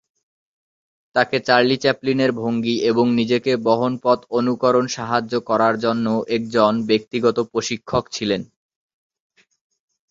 তাকে 1.15 1.37
চার্লি 1.47 1.75
চ্যাপলিনের 1.77 2.31
ভঙ্গি 2.33 2.75
এবং 2.89 3.05
নিজেকে 3.15 3.51
বহন 3.67 3.93
পথ 4.03 4.19
অনুকরণ 4.37 4.85
সাহায্য 4.87 5.33
করার 5.49 5.75
জন্য 5.79 6.05
একজন 6.27 6.73
ব্যক্তিগত 6.89 7.37
প্রশিক্ষক 7.51 8.03
ছিলেন। 8.11 8.41